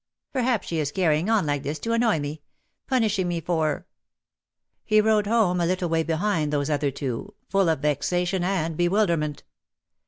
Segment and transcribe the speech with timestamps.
[0.33, 2.41] ''Perhaps she is carrying on like this to annoy me—
[2.87, 3.91] punishing me for '^
[4.83, 9.43] He rode home a little way behind those other two, full of vexation and bewilderment.